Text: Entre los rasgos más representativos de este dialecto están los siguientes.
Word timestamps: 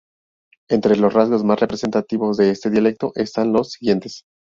Entre 0.67 0.95
los 0.95 1.13
rasgos 1.13 1.43
más 1.43 1.59
representativos 1.59 2.35
de 2.37 2.49
este 2.49 2.71
dialecto 2.71 3.11
están 3.13 3.53
los 3.53 3.73
siguientes. 3.73 4.23